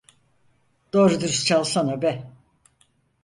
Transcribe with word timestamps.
Doğru 0.93 1.19
dürüst 1.21 1.45
çalsana 1.45 2.01
be! 2.01 2.31